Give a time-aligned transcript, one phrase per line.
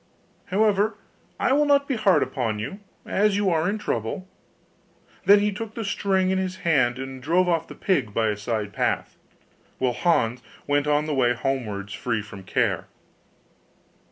[0.45, 0.95] However,
[1.39, 4.27] I will not be hard upon you, as you are in trouble.'
[5.25, 8.35] Then he took the string in his hand, and drove off the pig by a
[8.35, 9.15] side path;
[9.77, 12.87] while Hans went on the way homewards free from care.